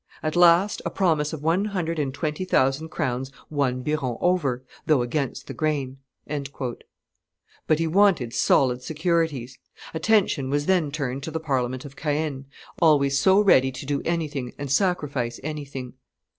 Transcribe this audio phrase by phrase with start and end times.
[0.23, 5.03] At last, a promise of one hundred and twenty thousand crowns won Biron over, though
[5.03, 6.81] against the grain." But
[7.77, 9.59] he wanted solid securities.
[9.93, 12.45] Attention was then turned to the Parliament of Caen,
[12.81, 15.93] always so ready to do anything and sacrifice anything.